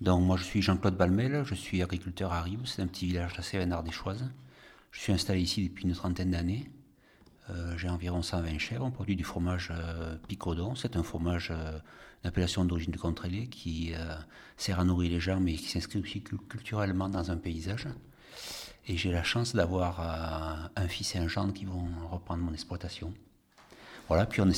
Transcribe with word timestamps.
Donc 0.00 0.22
moi 0.22 0.36
je 0.36 0.44
suis 0.44 0.62
Jean-Claude 0.62 0.96
Balmel, 0.96 1.44
je 1.44 1.54
suis 1.54 1.82
agriculteur 1.82 2.32
à 2.32 2.42
Rive, 2.42 2.66
c'est 2.66 2.82
un 2.82 2.86
petit 2.86 3.06
village 3.06 3.34
de 3.34 3.42
la. 3.42 4.30
Je 4.90 5.00
suis 5.00 5.12
installé 5.12 5.40
ici 5.40 5.68
depuis 5.68 5.84
une 5.84 5.92
trentaine 5.92 6.30
d'années. 6.30 6.70
Euh, 7.50 7.76
j'ai 7.78 7.88
environ 7.88 8.22
120 8.22 8.58
chèvres, 8.58 8.84
on 8.84 8.90
produit 8.90 9.16
du 9.16 9.24
fromage 9.24 9.72
euh, 9.72 10.16
picodon. 10.26 10.74
C'est 10.74 10.96
un 10.96 11.02
fromage 11.02 11.50
euh, 11.50 11.78
d'appellation 12.24 12.64
d'origine 12.64 12.90
du 12.92 12.98
Contrelais 12.98 13.46
qui 13.46 13.94
sert 14.56 14.80
à 14.80 14.84
nourrir 14.84 15.10
les 15.10 15.20
gens 15.20 15.38
mais 15.40 15.54
qui 15.54 15.68
s'inscrit 15.68 16.00
aussi 16.00 16.22
culturellement 16.22 17.08
dans 17.08 17.30
un 17.30 17.36
paysage. 17.36 17.86
Et 18.88 18.96
j'ai 18.96 19.12
la 19.12 19.22
chance 19.22 19.54
d'avoir 19.54 20.70
un 20.76 20.88
fils 20.88 21.14
et 21.14 21.18
un 21.18 21.28
gendre 21.28 21.52
qui 21.52 21.64
vont 21.64 21.88
reprendre 22.10 22.42
mon 22.42 22.52
exploitation. 22.52 23.12
Voilà, 24.08 24.26
puis 24.26 24.40
on 24.40 24.50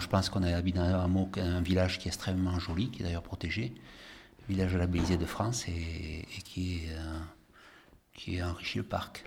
je 0.00 0.08
pense 0.08 0.28
qu'on 0.28 0.42
a 0.42 0.54
habité 0.54 0.78
dans 0.78 0.84
un, 0.84 1.28
un 1.36 1.60
village 1.62 1.98
qui 1.98 2.08
est 2.08 2.10
extrêmement 2.10 2.58
joli, 2.58 2.90
qui 2.90 3.02
est 3.02 3.04
d'ailleurs 3.06 3.22
protégé, 3.22 3.72
village 4.48 4.72
de 4.72 4.78
la 4.78 4.86
Bélisée 4.86 5.16
de 5.16 5.24
France, 5.24 5.66
et, 5.68 6.26
qui, 6.44 6.74
est, 6.74 6.90
qui 8.14 8.40
a 8.40 8.50
enrichi 8.50 8.78
le 8.78 8.84
parc. 8.84 9.24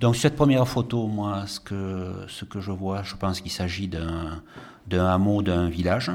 Donc 0.00 0.16
cette 0.16 0.36
première 0.36 0.66
photo, 0.66 1.06
moi, 1.06 1.46
ce 1.46 1.60
que, 1.60 2.24
ce 2.28 2.44
que 2.44 2.60
je 2.60 2.70
vois, 2.70 3.02
je 3.02 3.16
pense 3.16 3.40
qu'il 3.40 3.50
s'agit 3.50 3.88
d'un, 3.88 4.42
d'un 4.86 5.06
hameau, 5.06 5.42
d'un 5.42 5.68
village, 5.68 6.10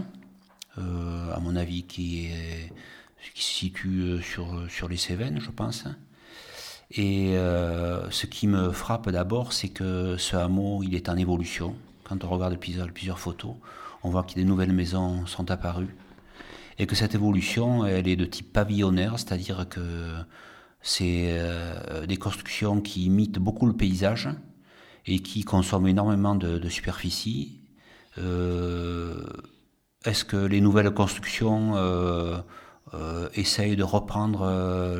euh, 0.77 1.33
à 1.33 1.39
mon 1.39 1.55
avis, 1.55 1.83
qui, 1.83 2.27
est, 2.27 2.71
qui 3.33 3.43
se 3.43 3.51
situe 3.51 4.01
euh, 4.01 4.21
sur, 4.21 4.69
sur 4.69 4.87
les 4.87 4.97
Cévennes, 4.97 5.39
je 5.39 5.51
pense. 5.51 5.85
Et 6.91 7.35
euh, 7.37 8.09
ce 8.11 8.25
qui 8.25 8.47
me 8.47 8.71
frappe 8.71 9.09
d'abord, 9.09 9.53
c'est 9.53 9.69
que 9.69 10.17
ce 10.17 10.35
hameau, 10.35 10.83
il 10.83 10.95
est 10.95 11.09
en 11.09 11.17
évolution. 11.17 11.75
Quand 12.07 12.23
on 12.23 12.29
regarde 12.29 12.57
plusieurs, 12.57 13.19
photos, 13.19 13.55
on 14.03 14.09
voit 14.09 14.23
que 14.23 14.35
des 14.35 14.43
nouvelles 14.43 14.73
maisons 14.73 15.25
sont 15.25 15.49
apparues. 15.49 15.95
Et 16.77 16.85
que 16.85 16.95
cette 16.95 17.15
évolution, 17.15 17.85
elle 17.85 18.07
est 18.07 18.15
de 18.15 18.25
type 18.25 18.53
pavillonnaire, 18.53 19.17
c'est-à-dire 19.17 19.67
que 19.67 20.13
c'est 20.81 21.29
euh, 21.31 22.05
des 22.05 22.17
constructions 22.17 22.79
qui 22.81 23.05
imitent 23.05 23.39
beaucoup 23.39 23.65
le 23.65 23.73
paysage 23.73 24.29
et 25.07 25.19
qui 25.19 25.43
consomment 25.43 25.87
énormément 25.87 26.35
de, 26.35 26.69
superficie. 26.69 27.61
Euh, 28.19 29.23
est-ce 30.03 30.25
que 30.25 30.37
les 30.37 30.61
nouvelles 30.61 30.91
constructions 30.91 31.75
euh, 31.75 32.37
essayent 33.33 33.75
de 33.75 33.83
reprendre 33.83 34.45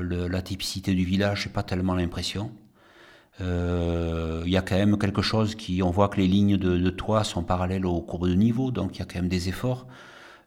la 0.02 0.42
typicité 0.42 0.96
du 0.96 1.06
village? 1.06 1.44
J'ai 1.44 1.50
pas 1.50 1.64
tellement 1.64 1.94
l'impression. 1.94 2.52
Il 3.40 4.52
y 4.52 4.58
a 4.58 4.62
quand 4.62 4.76
même 4.76 4.98
quelque 4.98 5.22
chose 5.22 5.56
qui, 5.56 5.84
on 5.84 5.92
voit 5.92 6.10
que 6.10 6.18
les 6.18 6.28
lignes 6.28 6.58
de, 6.58 6.90
toit 6.90 7.24
sont 7.24 7.44
parallèles 7.44 7.86
aux 7.86 8.02
courbes 8.02 8.28
de 8.28 8.34
niveau, 8.34 8.72
donc 8.72 8.96
il 8.96 9.00
y 9.00 9.02
a 9.02 9.06
quand 9.06 9.20
même 9.20 9.30
des 9.30 9.50
efforts. 9.50 9.88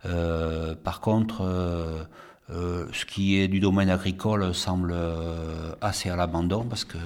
par 0.02 1.00
contre, 1.00 1.42
euh, 2.50 2.86
ce 2.92 3.04
qui 3.04 3.38
est 3.38 3.48
du 3.48 3.60
domaine 3.60 3.90
agricole 3.90 4.54
semble 4.54 4.92
euh, 4.94 5.74
assez 5.82 6.08
à 6.08 6.16
l'abandon 6.16 6.64
parce 6.64 6.84
que 6.84 6.96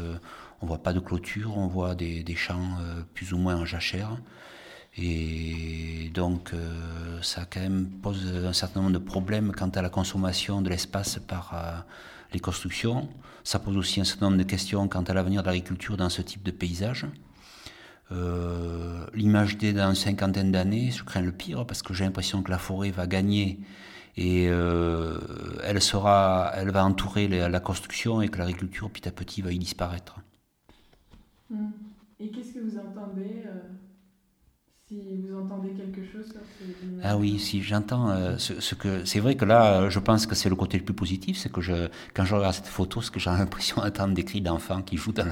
on 0.61 0.67
voit 0.67 0.79
pas 0.79 0.93
de 0.93 1.01
clôture, 1.01 1.59
on 1.59 1.67
voit 1.67 1.97
des, 1.97 2.25
champs 2.37 2.55
euh, 2.81 3.03
plus 3.15 3.33
ou 3.33 3.39
moins 3.39 3.57
en 3.57 3.65
jachère. 3.65 4.11
Et 4.97 6.11
donc, 6.15 6.53
ça 7.23 7.47
quand 7.51 7.61
même 7.61 7.87
pose 8.03 8.27
un 8.45 8.53
certain 8.53 8.81
nombre 8.81 8.93
de 8.93 8.99
problèmes 8.99 9.53
quant 9.53 9.69
à 9.69 9.83
la 9.83 9.89
consommation 9.89 10.63
de 10.63 10.69
l'espace 10.69 11.19
par 11.19 11.87
les 12.33 12.41
constructions. 12.41 13.09
Ça 13.45 13.59
pose 13.59 13.77
aussi 13.77 14.01
un 14.01 14.05
certain 14.05 14.27
nombre 14.27 14.39
de 14.39 14.49
questions 14.49 14.89
quant 14.89 15.03
à 15.03 15.15
l'avenir 15.15 15.43
de 15.43 15.47
l'agriculture 15.47 15.97
dans 15.97 16.09
ce 16.09 16.23
type 16.23 16.43
de 16.43 16.51
paysage. 16.51 17.07
L'image 19.15 19.57
dans 19.59 19.89
une 19.89 19.95
cinquantaine 19.95 20.53
d'années, 20.53 20.91
je 20.91 21.03
crains 21.03 21.23
le 21.23 21.33
pire 21.33 21.67
parce 21.67 21.83
que 21.83 21.95
j'ai 21.95 22.05
l'impression 22.05 22.43
que 22.43 22.51
la 22.51 22.59
forêt 22.59 22.91
va 22.91 23.07
gagner 23.07 23.59
et 24.17 24.49
euh, 24.49 25.19
elle 25.63 25.81
sera, 25.81 26.53
elle 26.55 26.71
va 26.71 26.85
entourer 26.85 27.29
la, 27.29 27.61
construction 27.61 28.21
et 28.21 28.29
que 28.29 28.39
l'agriculture 28.39 28.91
petit 28.91 29.09
à 29.09 29.13
petit 29.13 29.41
va 29.41 29.53
y 29.53 29.59
disparaître. 29.59 30.21
Hmm. 31.49 31.71
Et 32.21 32.31
qu'est-ce 32.31 32.53
que 32.53 32.61
vous 32.61 32.79
entendez 32.79 33.43
euh, 33.47 33.63
vous 34.93 35.39
entendez 35.39 35.71
quelque 35.71 36.03
chose 36.05 36.35
Ah 37.03 37.17
oui, 37.17 37.39
si 37.39 37.63
j'entends 37.63 38.11
euh, 38.11 38.37
ce, 38.39 38.75
que 38.75 39.05
c'est 39.05 39.21
vrai 39.21 39.35
que 39.35 39.45
là, 39.45 39.89
je 39.89 39.99
pense 39.99 40.27
que 40.27 40.35
c'est 40.35 40.49
le 40.49 40.57
côté 40.57 40.79
le 40.79 40.85
plus 40.85 40.95
positif, 40.95 41.39
c'est 41.39 41.51
que 41.51 41.61
je, 41.61 41.89
quand 42.15 42.25
je 42.25 42.35
regarde 42.35 42.55
cette 42.55 42.67
photo, 42.67 43.01
ce 43.01 43.11
que 43.11 43.21
j'ai 43.21 43.31
l'impression 43.39 43.83
d'entendre 43.83 44.15
des 44.15 44.25
cris 44.25 44.41
d'enfants 44.41 44.83
qui 44.83 44.97
jouent 44.97 45.13
dans, 45.13 45.27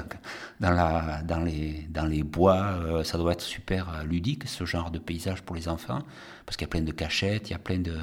dans, 0.60 0.70
la, 0.70 1.22
dans, 1.22 1.40
les, 1.40 1.86
dans 1.90 2.06
les 2.06 2.22
bois, 2.22 3.04
ça 3.04 3.18
doit 3.18 3.32
être 3.32 3.42
super 3.42 4.04
ludique 4.04 4.48
ce 4.48 4.64
genre 4.64 4.90
de 4.90 4.98
paysage 4.98 5.42
pour 5.42 5.56
les 5.56 5.68
enfants, 5.68 6.00
parce 6.46 6.56
qu'il 6.56 6.66
y 6.66 6.68
a 6.68 6.72
plein 6.72 6.82
de 6.82 6.92
cachettes, 6.92 7.50
il 7.50 7.52
y 7.52 7.56
a 7.56 7.58
plein 7.58 7.78
de 7.78 7.94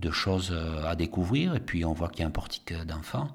de 0.00 0.10
choses 0.10 0.50
euh, 0.52 0.84
à 0.86 0.96
découvrir. 0.96 1.54
Et 1.54 1.60
puis 1.60 1.84
on 1.84 1.92
voit 1.92 2.08
qu'il 2.08 2.20
y 2.20 2.24
a 2.24 2.26
un 2.26 2.32
portique 2.32 2.72
d'enfants. 2.86 3.28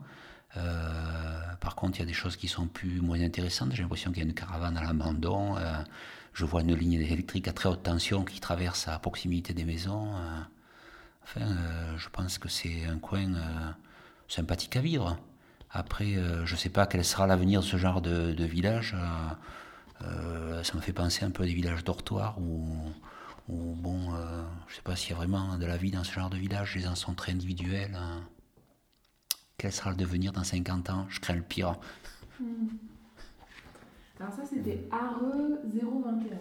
Euh, 0.58 1.25
par 1.66 1.76
contre, 1.76 1.98
il 1.98 2.02
y 2.02 2.04
a 2.04 2.06
des 2.06 2.14
choses 2.14 2.38
qui 2.38 2.48
sont 2.48 2.68
plus 2.68 3.02
moins 3.02 3.20
intéressantes. 3.20 3.74
J'ai 3.74 3.82
l'impression 3.82 4.12
qu'il 4.12 4.24
y 4.24 4.26
a 4.26 4.30
une 4.30 4.36
caravane 4.36 4.78
à 4.78 4.84
l'abandon. 4.84 5.58
Euh, 5.58 5.74
je 6.34 6.46
vois 6.46 6.62
une 6.62 6.76
ligne 6.76 6.94
électrique 6.94 7.48
à 7.48 7.54
très 7.54 7.68
haute 7.68 7.84
tension 7.84 8.24
qui 8.24 8.40
traverse 8.40 8.88
à 8.88 8.98
proximité 9.00 9.54
des 9.54 9.66
maisons. 9.66 10.14
enfin, 11.24 11.48
je 11.98 12.10
pense 12.10 12.38
que 12.38 12.50
c'est 12.50 12.86
un 12.86 13.00
coin 13.00 13.34
sympathique 14.28 14.76
à 14.76 14.82
vivre. 14.82 15.18
Après, 15.72 16.14
je 16.46 16.52
ne 16.52 16.58
sais 16.58 16.70
pas 16.70 16.86
quel 16.86 17.04
sera 17.04 17.26
l'avenir 17.26 17.62
de 17.62 17.66
ce 17.66 17.78
genre 17.78 18.02
de, 18.02 18.44
village. 18.44 18.96
ça 20.02 20.74
me 20.76 20.82
fait 20.82 20.94
penser 20.94 21.26
un 21.26 21.32
peu 21.32 21.44
à 21.44 21.46
des 21.46 21.54
villages 21.54 21.84
dortoirs 21.84 22.38
où 22.40 22.92
bon, 23.48 24.14
euh, 24.14 24.44
je 24.68 24.76
sais 24.76 24.82
pas 24.82 24.96
s'il 24.96 25.12
y 25.12 25.14
a 25.14 25.18
vraiment 25.18 25.58
de 25.58 25.66
la 25.66 25.78
vie 25.78 25.92
dans 25.92 26.04
ce 26.04 26.12
genre 26.12 26.30
de 26.30 26.38
village, 26.38 26.76
les 26.76 26.82
gens 26.82 26.96
sont 26.96 27.14
très 27.14 27.32
individuels. 27.32 27.96
Hein. 27.96 28.22
Quel 29.66 29.74
sera 29.74 29.90
le 29.90 29.96
devenir 29.96 30.32
dans 30.32 30.44
50 30.44 30.92
ans 30.92 31.08
Je 31.10 31.20
crains 31.20 31.34
le 31.34 31.42
pire. 31.42 31.74
Hmm. 32.40 32.68
Alors 34.20 34.32
ça, 34.32 34.44
c'était 34.46 34.88
ARE 34.92 35.20
021. 35.74 36.38